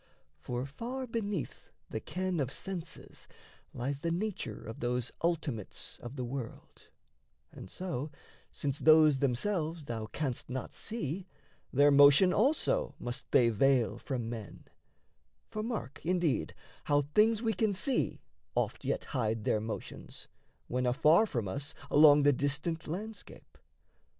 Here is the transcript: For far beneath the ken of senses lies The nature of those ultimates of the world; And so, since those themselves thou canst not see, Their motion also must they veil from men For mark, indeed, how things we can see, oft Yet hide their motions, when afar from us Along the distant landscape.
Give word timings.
For 0.39 0.65
far 0.65 1.05
beneath 1.05 1.69
the 1.91 1.99
ken 1.99 2.39
of 2.39 2.51
senses 2.51 3.27
lies 3.71 3.99
The 3.99 4.09
nature 4.09 4.65
of 4.65 4.79
those 4.79 5.11
ultimates 5.23 5.99
of 5.99 6.15
the 6.15 6.25
world; 6.25 6.87
And 7.51 7.69
so, 7.69 8.09
since 8.51 8.79
those 8.79 9.19
themselves 9.19 9.85
thou 9.85 10.07
canst 10.07 10.49
not 10.49 10.73
see, 10.73 11.27
Their 11.71 11.91
motion 11.91 12.33
also 12.33 12.95
must 12.97 13.29
they 13.29 13.49
veil 13.49 13.99
from 13.99 14.27
men 14.27 14.63
For 15.51 15.61
mark, 15.61 16.03
indeed, 16.03 16.55
how 16.85 17.03
things 17.13 17.43
we 17.43 17.53
can 17.53 17.71
see, 17.71 18.21
oft 18.55 18.83
Yet 18.83 19.03
hide 19.03 19.43
their 19.43 19.61
motions, 19.61 20.27
when 20.67 20.87
afar 20.87 21.27
from 21.27 21.47
us 21.47 21.75
Along 21.91 22.23
the 22.23 22.33
distant 22.33 22.87
landscape. 22.87 23.55